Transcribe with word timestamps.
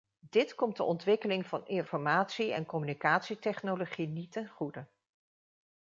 Dit 0.29 0.55
komt 0.55 0.77
de 0.77 0.83
ontwikkeling 0.83 1.45
van 1.45 1.67
informatie- 1.67 2.53
en 2.53 2.65
communicatietechnologie 2.65 4.07
niet 4.07 4.31
ten 4.31 4.47
goede. 4.47 4.85